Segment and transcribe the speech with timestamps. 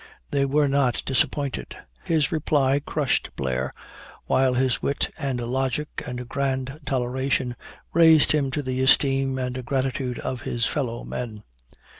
[0.31, 1.77] They were not disappointed.
[2.03, 3.71] His reply crushed Blair;
[4.25, 7.55] while his wit and logic and grand toleration
[7.93, 11.43] raised him to the esteem and gratitude of his fellow men.